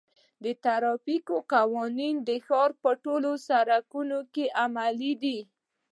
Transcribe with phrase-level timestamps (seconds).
[0.43, 5.39] د ترافیک قوانین د ښار په ټولو سړکونو کې عملي دي.